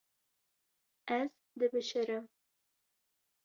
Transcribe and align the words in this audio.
Ez 1.07 1.31
dibişirim. 1.59 2.29